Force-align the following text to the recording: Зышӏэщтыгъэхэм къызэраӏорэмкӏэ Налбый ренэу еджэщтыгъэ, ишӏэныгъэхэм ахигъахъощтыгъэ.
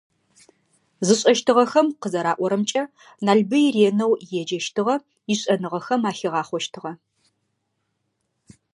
Зышӏэщтыгъэхэм 1.05 1.87
къызэраӏорэмкӏэ 2.01 2.83
Налбый 3.25 3.67
ренэу 3.75 4.13
еджэщтыгъэ, 4.39 4.95
ишӏэныгъэхэм 5.33 6.01
ахигъахъощтыгъэ. 6.09 6.91